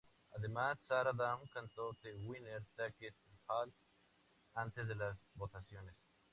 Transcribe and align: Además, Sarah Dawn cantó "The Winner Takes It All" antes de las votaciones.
Además, 0.35 0.79
Sarah 0.87 1.13
Dawn 1.13 1.41
cantó 1.53 1.95
"The 2.01 2.11
Winner 2.15 2.63
Takes 2.75 3.05
It 3.09 3.13
All" 3.45 3.71
antes 4.55 4.87
de 4.87 4.95
las 4.95 5.15
votaciones. 5.35 5.93